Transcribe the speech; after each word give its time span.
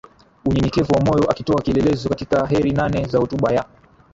unyenyekevu 0.45 0.93
wa 0.93 1.01
moyo 1.01 1.29
akitoa 1.31 1.61
kielelezo 1.61 2.09
katika 2.09 2.45
Heri 2.47 2.71
Nane 2.71 3.05
za 3.07 3.19
hotuba 3.19 3.53
ya 3.53 3.65